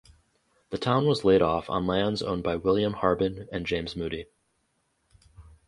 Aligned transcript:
The 0.71 0.79
town 0.79 1.05
was 1.05 1.23
laid 1.23 1.43
off 1.43 1.69
on 1.69 1.85
lands 1.85 2.23
owned 2.23 2.41
by 2.41 2.55
William 2.55 2.93
Harbin 2.93 3.47
and 3.51 3.67
James 3.67 3.95
Moody. 3.95 4.25